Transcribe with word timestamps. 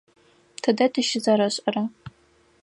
Тыдэ 0.61 0.85
тыщызэрэшӏэра? 0.93 1.83